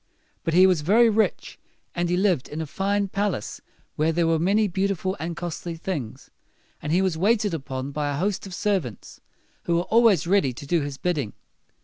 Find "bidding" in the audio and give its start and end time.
10.97-11.33